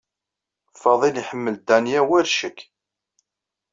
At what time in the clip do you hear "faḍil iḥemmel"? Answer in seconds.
0.81-1.55